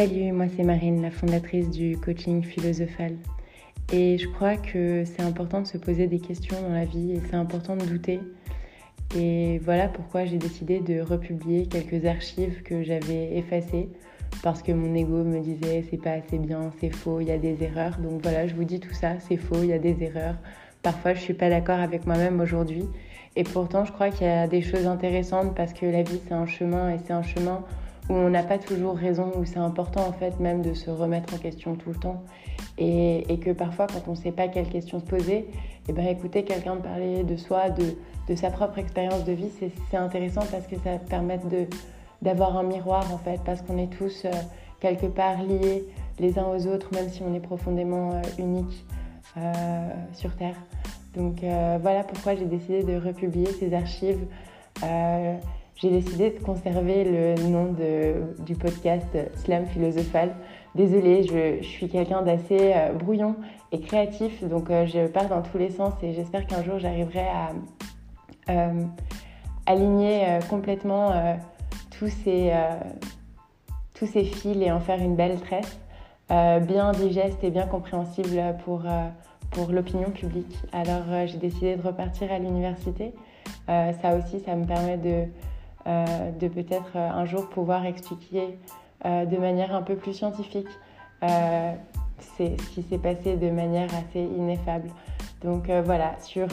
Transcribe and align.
Salut, 0.00 0.32
moi 0.32 0.46
c'est 0.56 0.62
Marine, 0.62 1.02
la 1.02 1.10
fondatrice 1.10 1.68
du 1.68 1.94
coaching 1.98 2.42
philosophal. 2.42 3.18
Et 3.92 4.16
je 4.16 4.26
crois 4.28 4.56
que 4.56 5.04
c'est 5.04 5.20
important 5.20 5.60
de 5.60 5.66
se 5.66 5.76
poser 5.76 6.06
des 6.06 6.20
questions 6.20 6.56
dans 6.62 6.72
la 6.72 6.86
vie 6.86 7.12
et 7.12 7.20
c'est 7.28 7.36
important 7.36 7.76
de 7.76 7.84
douter. 7.84 8.18
Et 9.14 9.58
voilà 9.58 9.88
pourquoi 9.88 10.24
j'ai 10.24 10.38
décidé 10.38 10.80
de 10.80 11.02
republier 11.02 11.66
quelques 11.66 12.06
archives 12.06 12.62
que 12.62 12.82
j'avais 12.82 13.36
effacées 13.36 13.90
parce 14.42 14.62
que 14.62 14.72
mon 14.72 14.94
ego 14.94 15.22
me 15.22 15.40
disait 15.40 15.84
c'est 15.90 16.00
pas 16.00 16.12
assez 16.12 16.38
bien, 16.38 16.70
c'est 16.80 16.88
faux, 16.88 17.20
il 17.20 17.28
y 17.28 17.32
a 17.32 17.36
des 17.36 17.62
erreurs. 17.62 17.98
Donc 17.98 18.22
voilà, 18.22 18.46
je 18.46 18.54
vous 18.54 18.64
dis 18.64 18.80
tout 18.80 18.94
ça, 18.94 19.20
c'est 19.28 19.36
faux, 19.36 19.62
il 19.62 19.68
y 19.68 19.74
a 19.74 19.78
des 19.78 20.02
erreurs. 20.02 20.36
Parfois 20.80 21.12
je 21.12 21.20
suis 21.20 21.34
pas 21.34 21.50
d'accord 21.50 21.78
avec 21.78 22.06
moi-même 22.06 22.40
aujourd'hui. 22.40 22.86
Et 23.36 23.44
pourtant 23.44 23.84
je 23.84 23.92
crois 23.92 24.08
qu'il 24.08 24.26
y 24.26 24.30
a 24.30 24.48
des 24.48 24.62
choses 24.62 24.86
intéressantes 24.86 25.54
parce 25.54 25.74
que 25.74 25.84
la 25.84 26.02
vie 26.02 26.22
c'est 26.26 26.32
un 26.32 26.46
chemin 26.46 26.88
et 26.88 26.96
c'est 27.04 27.12
un 27.12 27.22
chemin 27.22 27.62
où 28.10 28.14
on 28.14 28.28
n'a 28.28 28.42
pas 28.42 28.58
toujours 28.58 28.96
raison, 28.96 29.30
où 29.36 29.44
c'est 29.44 29.58
important 29.58 30.06
en 30.06 30.12
fait 30.12 30.38
même 30.40 30.62
de 30.62 30.74
se 30.74 30.90
remettre 30.90 31.32
en 31.32 31.38
question 31.38 31.76
tout 31.76 31.90
le 31.90 31.96
temps. 31.96 32.22
Et, 32.76 33.38
que 33.44 33.52
parfois 33.52 33.86
quand 33.86 34.08
on 34.08 34.12
ne 34.12 34.16
sait 34.16 34.32
pas 34.32 34.48
quelle 34.48 34.68
question 34.68 34.98
se 34.98 35.04
poser, 35.04 35.36
et 35.36 35.46
eh 35.88 35.92
ben, 35.92 36.06
écouter 36.06 36.44
quelqu'un 36.44 36.76
parler 36.76 37.22
de 37.22 37.36
soi, 37.36 37.70
de, 37.70 37.94
de 38.28 38.34
sa 38.34 38.50
propre 38.50 38.78
expérience 38.78 39.24
de 39.24 39.32
vie, 39.32 39.50
c'est 39.90 39.96
intéressant 39.96 40.42
parce 40.50 40.66
que 40.66 40.76
ça 40.76 40.98
permet 40.98 41.38
d'avoir 42.22 42.56
un 42.56 42.64
miroir 42.64 43.12
en 43.12 43.18
fait, 43.18 43.40
parce 43.44 43.62
qu'on 43.62 43.78
est 43.78 43.92
tous 43.92 44.24
euh, 44.24 44.30
quelque 44.80 45.06
part 45.06 45.42
liés 45.42 45.84
les 46.18 46.38
uns 46.38 46.46
aux 46.46 46.66
autres, 46.66 46.88
même 46.92 47.08
si 47.08 47.22
on 47.22 47.32
est 47.34 47.40
profondément 47.40 48.12
euh, 48.12 48.22
uniques 48.38 48.84
euh, 49.36 49.88
sur 50.12 50.34
Terre. 50.36 50.56
Donc 51.14 51.40
voilà 51.40 52.04
pourquoi 52.04 52.36
j'ai 52.36 52.44
décidé 52.44 52.84
de 52.84 52.94
republier 52.94 53.46
ces 53.46 53.74
archives 53.74 54.24
j'ai 55.76 55.90
décidé 55.90 56.30
de 56.30 56.42
conserver 56.42 57.04
le 57.04 57.48
nom 57.48 57.74
du 58.38 58.54
podcast 58.54 59.16
Slam 59.36 59.66
Philosophal. 59.66 60.34
Désolée, 60.74 61.24
je, 61.24 61.64
suis 61.66 61.88
quelqu'un 61.88 62.22
d'assez 62.22 62.72
euh, 62.74 62.92
brouillon 62.92 63.34
et 63.72 63.80
créatif, 63.80 64.44
donc 64.44 64.70
euh, 64.70 64.86
je 64.86 65.08
pars 65.08 65.28
dans 65.28 65.42
tous 65.42 65.58
les 65.58 65.70
sens 65.70 65.94
et 66.02 66.12
j'espère 66.14 66.46
qu'un 66.46 66.62
jour 66.62 66.78
j'arriverai 66.78 67.26
à 67.26 67.50
euh, 68.50 68.84
aligner 69.66 70.38
complètement 70.48 71.12
tous, 71.96 72.08
ces, 72.24 72.52
tous 73.94 74.06
ces 74.06 74.24
fils 74.24 74.56
et 74.60 74.72
en 74.72 74.80
faire 74.80 74.98
une 74.98 75.14
belle 75.14 75.38
tresse, 75.40 75.78
bien 76.28 76.90
digeste 76.92 77.44
et 77.44 77.50
bien 77.50 77.66
compréhensible 77.66 78.56
pour, 78.64 78.82
pour 79.50 79.70
l'opinion 79.70 80.10
publique. 80.10 80.56
Alors 80.72 81.04
j'ai 81.26 81.38
décidé 81.38 81.76
de 81.76 81.82
repartir 81.82 82.32
à 82.32 82.38
l'université. 82.40 83.12
ça 83.68 84.16
aussi, 84.18 84.40
ça 84.40 84.56
me 84.56 84.66
permet 84.66 84.96
de 84.96 85.26
de 85.86 86.48
peut-être 86.48 86.96
euh, 86.96 87.10
un 87.10 87.24
jour 87.24 87.48
pouvoir 87.48 87.86
expliquer 87.86 88.58
euh, 89.04 89.24
de 89.24 89.36
manière 89.36 89.74
un 89.74 89.82
peu 89.82 89.96
plus 89.96 90.14
scientifique 90.14 90.68
ce 91.22 92.44
qui 92.74 92.82
s'est 92.82 92.98
passé 92.98 93.36
de 93.36 93.50
manière 93.50 93.88
assez 93.94 94.22
ineffable. 94.22 94.88
Donc 95.42 95.70
voilà, 95.70 96.14
sur, 96.20 96.48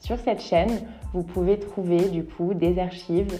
sur 0.00 0.18
cette 0.18 0.40
chaîne, 0.40 0.70
vous 1.12 1.22
pouvez 1.22 1.58
trouver 1.58 2.08
du 2.08 2.24
coup 2.24 2.54
des 2.54 2.78
archives. 2.78 3.38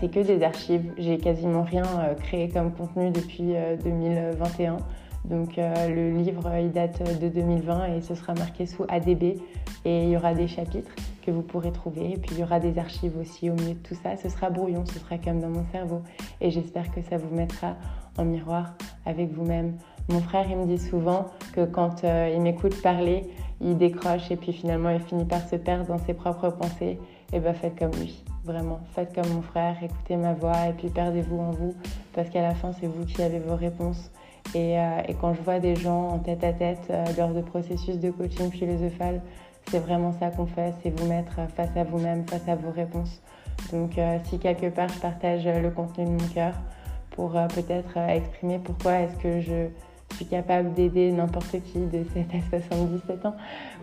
c'est 0.00 0.10
que 0.10 0.20
des 0.20 0.42
archives. 0.42 0.92
J'ai 0.98 1.18
quasiment 1.18 1.62
rien 1.62 1.84
créé 2.20 2.48
comme 2.48 2.72
contenu 2.72 3.10
depuis 3.10 3.54
2021. 3.84 4.78
Donc 5.24 5.56
le 5.56 6.10
livre 6.10 6.50
il 6.60 6.72
date 6.72 7.02
de 7.20 7.28
2020 7.28 7.94
et 7.94 8.00
ce 8.00 8.14
sera 8.14 8.34
marqué 8.34 8.66
sous 8.66 8.84
ADB 8.88 9.38
et 9.84 10.04
il 10.04 10.10
y 10.10 10.16
aura 10.16 10.34
des 10.34 10.48
chapitres 10.48 10.90
que 11.24 11.30
vous 11.30 11.42
pourrez 11.42 11.72
trouver. 11.72 12.12
Et 12.12 12.16
puis 12.16 12.32
il 12.32 12.40
y 12.40 12.42
aura 12.42 12.60
des 12.60 12.78
archives 12.78 13.16
aussi 13.16 13.50
au 13.50 13.54
milieu 13.54 13.74
de 13.74 13.78
tout 13.78 13.94
ça. 13.94 14.16
Ce 14.16 14.28
sera 14.28 14.50
brouillon, 14.50 14.84
ce 14.86 14.98
sera 14.98 15.18
comme 15.18 15.40
dans 15.40 15.48
mon 15.48 15.64
cerveau. 15.72 16.02
Et 16.40 16.50
j'espère 16.50 16.92
que 16.92 17.00
ça 17.02 17.16
vous 17.16 17.34
mettra 17.34 17.76
en 18.18 18.24
miroir 18.24 18.74
avec 19.06 19.32
vous-même. 19.32 19.76
Mon 20.08 20.20
frère, 20.20 20.46
il 20.50 20.56
me 20.56 20.66
dit 20.66 20.78
souvent 20.78 21.26
que 21.54 21.64
quand 21.64 22.04
euh, 22.04 22.32
il 22.34 22.42
m'écoute 22.42 22.80
parler, 22.82 23.24
il 23.60 23.78
décroche 23.78 24.30
et 24.30 24.36
puis 24.36 24.52
finalement 24.52 24.90
il 24.90 25.00
finit 25.00 25.24
par 25.24 25.48
se 25.48 25.56
perdre 25.56 25.86
dans 25.86 25.98
ses 25.98 26.14
propres 26.14 26.50
pensées. 26.50 26.98
Et 27.32 27.40
bien 27.40 27.54
faites 27.54 27.78
comme 27.78 27.92
lui, 27.92 28.22
vraiment. 28.44 28.80
Faites 28.94 29.14
comme 29.14 29.28
mon 29.32 29.42
frère, 29.42 29.76
écoutez 29.82 30.16
ma 30.16 30.34
voix 30.34 30.68
et 30.68 30.72
puis 30.72 30.90
perdez-vous 30.90 31.38
en 31.38 31.50
vous 31.52 31.74
parce 32.12 32.28
qu'à 32.28 32.42
la 32.42 32.54
fin 32.54 32.72
c'est 32.72 32.86
vous 32.86 33.06
qui 33.06 33.22
avez 33.22 33.38
vos 33.38 33.56
réponses. 33.56 34.10
Et, 34.54 34.78
euh, 34.78 35.00
et, 35.08 35.14
quand 35.14 35.32
je 35.32 35.40
vois 35.40 35.60
des 35.60 35.76
gens 35.76 36.08
en 36.08 36.18
tête 36.18 36.44
à 36.44 36.52
tête 36.52 36.86
euh, 36.90 37.04
lors 37.16 37.32
de 37.32 37.40
processus 37.40 37.98
de 37.98 38.10
coaching 38.10 38.50
philosophal, 38.50 39.22
c'est 39.70 39.78
vraiment 39.78 40.12
ça 40.12 40.30
qu'on 40.30 40.46
fait, 40.46 40.74
c'est 40.82 40.90
vous 40.90 41.06
mettre 41.06 41.36
face 41.56 41.74
à 41.76 41.84
vous-même, 41.84 42.26
face 42.26 42.46
à 42.48 42.56
vos 42.56 42.70
réponses. 42.70 43.22
Donc 43.72 43.96
euh, 43.96 44.18
si 44.24 44.38
quelque 44.38 44.68
part 44.68 44.88
je 44.88 44.98
partage 44.98 45.46
le 45.46 45.70
contenu 45.70 46.04
de 46.04 46.10
mon 46.10 46.28
cœur 46.34 46.54
pour 47.12 47.32
peut-être 47.32 47.96
exprimer 47.96 48.58
pourquoi 48.58 49.00
est-ce 49.00 49.16
que 49.16 49.40
je 49.40 49.68
suis 50.16 50.26
capable 50.26 50.72
d'aider 50.74 51.12
n'importe 51.12 51.62
qui 51.62 51.78
de 51.78 52.04
7 52.14 52.26
à 52.52 52.60
77 52.60 53.26
ans 53.26 53.36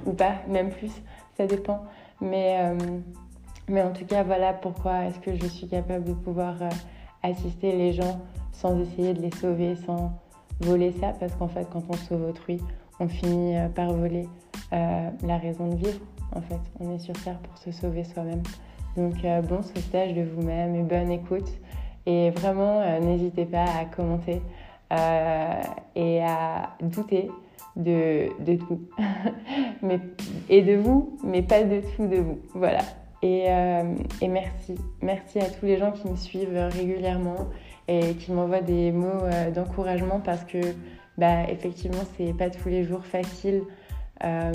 ou 0.06 0.14
pas, 0.14 0.34
même 0.47 0.70
plus, 0.70 0.91
ça 1.38 1.47
dépend. 1.47 1.84
Mais, 2.22 2.58
mais 3.68 3.81
en 3.81 3.91
tout 3.91 4.06
cas, 4.06 4.24
voilà 4.24 4.53
pourquoi 4.53 5.06
est-ce 5.06 5.20
que 5.20 5.36
je 5.36 5.46
suis 5.46 5.68
capable 5.68 6.03
de 6.03 6.14
pouvoir 6.14 6.56
assister 7.24 7.72
les 7.72 7.94
gens 7.94 8.20
sans 8.52 8.80
essayer 8.80 9.14
de 9.14 9.22
les 9.22 9.31
sauver, 9.31 9.76
sans 9.76 10.12
voler 10.62 10.92
ça, 10.92 11.14
parce 11.20 11.34
qu'en 11.36 11.47
fait, 11.47 11.68
quand 11.72 11.84
on 11.90 11.94
sauve 11.94 12.30
autrui, 12.30 12.59
on 13.00 13.08
finit 13.08 13.56
par 13.75 13.94
voler 13.94 14.28
euh, 14.72 15.09
la 15.24 15.38
raison 15.38 15.68
de 15.68 15.75
vivre. 15.75 16.00
En 16.36 16.42
fait, 16.42 16.59
on 16.80 16.94
est 16.94 17.00
sur 17.00 17.14
Terre 17.24 17.40
pour 17.40 17.58
se 17.58 17.72
sauver 17.72 18.03
soi-même. 18.03 18.44
Donc 18.96 19.16
euh, 19.25 19.42
bon 19.42 19.64
sauvetage 19.64 20.14
de 20.14 20.22
vous-même 20.22 20.75
et 20.75 20.84
bonne 20.84 21.12
écoute. 21.12 21.50
Et 22.06 22.30
vraiment, 22.30 22.81
euh, 22.81 23.00
n'hésitez 23.00 23.46
pas 23.46 23.64
à 23.64 23.86
commenter 23.86 24.42
et 25.96 26.22
à 26.24 26.76
douter 26.81 27.30
de, 27.76 28.30
de 28.44 28.56
tout. 28.58 28.81
mais, 29.81 30.00
et 30.50 30.62
de 30.62 30.76
vous, 30.76 31.18
mais 31.24 31.41
pas 31.41 31.64
de 31.64 31.81
tout 31.96 32.08
de 32.08 32.18
vous. 32.18 32.40
Voilà. 32.53 32.81
Et, 33.22 33.46
et, 34.22 34.28
merci. 34.28 34.76
Merci 35.02 35.40
à 35.40 35.46
tous 35.46 35.66
les 35.66 35.78
gens 35.78 35.91
qui 35.91 36.08
me 36.08 36.16
suivent 36.16 36.58
régulièrement 36.72 37.50
et 37.89 38.13
qui 38.13 38.31
m'envoient 38.31 38.61
des 38.61 38.91
mots 38.91 39.23
d'encouragement 39.53 40.19
parce 40.19 40.44
que, 40.44 40.59
bah, 41.17 41.50
effectivement, 41.50 42.03
c'est 42.16 42.33
pas 42.33 42.50
tous 42.50 42.69
les 42.69 42.83
jours 42.83 43.03
facile 43.03 43.63
euh, 44.23 44.51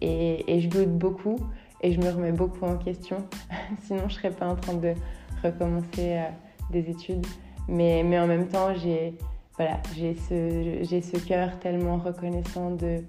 et, 0.00 0.60
je 0.60 0.68
doute 0.68 0.98
beaucoup 0.98 1.38
et 1.80 1.92
je 1.92 2.00
me 2.00 2.10
remets 2.10 2.32
beaucoup 2.32 2.64
en 2.64 2.76
question. 2.76 3.18
Sinon, 3.82 4.08
je 4.08 4.14
serais 4.14 4.30
pas 4.30 4.48
en 4.48 4.56
train 4.56 4.74
de 4.74 4.94
recommencer 5.42 6.16
euh, 6.16 6.28
des 6.70 6.90
études. 6.90 7.26
Mais, 7.68 8.02
mais, 8.02 8.18
en 8.18 8.26
même 8.26 8.48
temps, 8.48 8.74
j'ai 8.74 9.14
voilà, 9.56 9.80
ce, 9.94 10.84
ce 10.84 11.26
cœur 11.26 11.58
tellement 11.60 11.96
reconnaissant 11.96 12.72
de, 12.72 13.02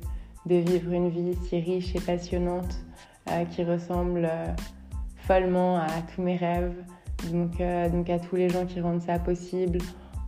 de, 0.46 0.56
vivre 0.56 0.94
une 0.94 1.10
vie 1.10 1.36
si 1.44 1.60
riche 1.60 1.94
et 1.96 2.00
passionnante 2.00 2.74
euh, 3.30 3.44
qui 3.46 3.64
ressemble 3.64 4.30
follement 5.18 5.78
à 5.78 6.02
tous 6.14 6.22
mes 6.22 6.38
rêves. 6.38 6.74
Donc, 7.32 7.58
donc 7.92 8.10
à 8.10 8.20
tous 8.20 8.36
les 8.36 8.50
gens 8.50 8.66
qui 8.66 8.80
rendent 8.80 9.02
ça 9.02 9.20
possible 9.20 9.80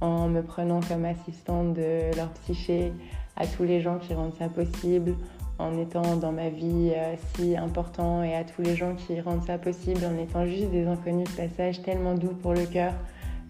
en 0.02 0.28
me 0.28 0.42
prenant 0.42 0.80
comme 0.82 1.06
assistante 1.06 1.74
de 1.74 2.16
leur 2.16 2.30
psyché, 2.30 2.92
à 3.36 3.48
tous 3.48 3.64
les 3.64 3.82
gens 3.82 3.98
qui 4.00 4.14
rendent 4.14 4.36
ça 4.38 4.50
possible 4.50 5.16
en 5.60 5.78
étant 5.78 6.16
dans 6.16 6.32
ma 6.32 6.50
vie 6.50 6.94
euh, 6.96 7.16
si 7.36 7.56
important 7.58 8.24
et 8.24 8.34
à 8.34 8.46
tous 8.46 8.62
les 8.62 8.76
gens 8.76 8.96
qui 8.96 9.20
rendent 9.20 9.46
ça 9.46 9.58
possible, 9.58 10.02
en 10.06 10.18
étant 10.18 10.46
juste 10.46 10.72
des 10.72 10.88
inconnus 10.88 11.28
de 11.30 11.36
passage 11.36 11.82
tellement 11.82 12.16
doux 12.16 12.34
pour 12.42 12.54
le 12.54 12.66
cœur. 12.66 12.94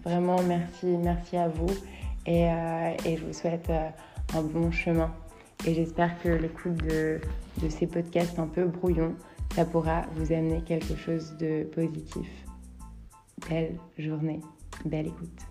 Vraiment, 0.04 0.36
merci, 0.42 0.86
merci 0.86 1.36
à 1.36 1.48
vous 1.48 1.70
et, 2.26 2.46
euh, 2.46 2.96
je 3.04 3.24
vous 3.24 3.32
souhaite 3.32 3.70
euh, 3.70 3.88
un 4.36 4.42
bon 4.42 4.72
chemin. 4.72 5.12
Et 5.66 5.74
j'espère 5.74 6.20
que 6.20 6.28
l'écoute 6.28 6.76
de, 6.78 7.20
de 7.62 7.68
ces 7.68 7.86
podcasts 7.86 8.38
un 8.38 8.46
peu 8.46 8.64
brouillons, 8.64 9.14
ça 9.54 9.64
pourra 9.64 10.02
vous 10.16 10.32
amener 10.32 10.62
quelque 10.62 10.96
chose 10.96 11.36
de 11.38 11.64
positif. 11.64 12.28
Belle 13.50 13.80
journée, 13.98 14.40
belle 14.84 15.08
écoute. 15.08 15.49